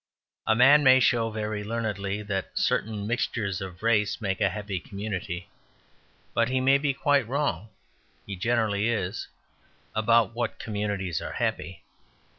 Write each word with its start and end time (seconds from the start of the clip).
A 0.47 0.55
man 0.55 0.83
may 0.83 0.99
show 0.99 1.29
very 1.29 1.63
learnedly 1.63 2.23
that 2.23 2.57
certain 2.57 3.05
mixtures 3.05 3.61
of 3.61 3.83
race 3.83 4.19
make 4.19 4.41
a 4.41 4.49
happy 4.49 4.79
community, 4.79 5.51
but 6.33 6.49
he 6.49 6.59
may 6.59 6.79
be 6.79 6.91
quite 6.91 7.27
wrong 7.27 7.69
(he 8.25 8.35
generally 8.35 8.89
is) 8.89 9.27
about 9.93 10.33
what 10.33 10.57
communities 10.57 11.21
are 11.21 11.33
happy. 11.33 11.83